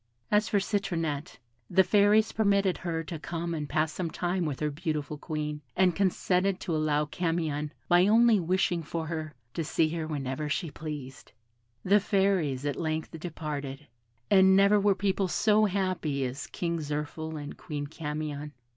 As 0.31 0.49
for 0.49 0.57
Citronette, 0.59 1.37
the 1.69 1.83
Fairies 1.83 2.31
permitted 2.31 2.79
her 2.79 3.03
to 3.03 3.19
come 3.19 3.53
and 3.53 3.69
pass 3.69 3.91
some 3.91 4.09
time 4.09 4.45
with 4.45 4.59
her 4.59 4.71
beautiful 4.71 5.15
Queen, 5.15 5.61
and 5.75 5.95
consented 5.95 6.59
to 6.61 6.75
allow 6.75 7.05
Camion, 7.05 7.71
by 7.87 8.07
only 8.07 8.39
wishing 8.39 8.81
for 8.81 9.05
her, 9.05 9.35
to 9.53 9.63
see 9.63 9.89
her 9.89 10.07
whenever 10.07 10.49
she 10.49 10.71
pleased. 10.71 11.33
The 11.85 11.99
Fairies 11.99 12.65
at 12.65 12.77
length 12.77 13.11
departed, 13.19 13.85
and 14.31 14.55
never 14.55 14.79
were 14.79 14.95
people 14.95 15.27
so 15.27 15.65
happy 15.65 16.25
as 16.25 16.47
King 16.47 16.79
Zirphil 16.79 17.37
and 17.39 17.55
Queen 17.55 17.85
Camion. 17.85 18.53